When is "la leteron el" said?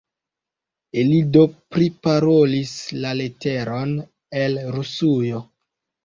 3.03-4.57